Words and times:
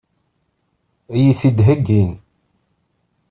Ad 1.11 1.15
iyi-t-id-heggin? 1.19 2.11